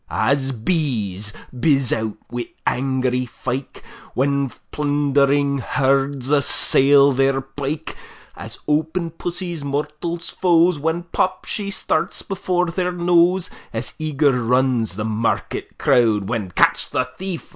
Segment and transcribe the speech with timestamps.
[0.09, 3.83] As bees bizz out wi' angry fyke,
[4.15, 7.95] When plundering herds assail their byke;
[8.35, 11.45] As open pussie's mortal foes, When, pop!
[11.45, 17.49] she starts before their nose; As eager runs the market crowd, When "Catch the thief!"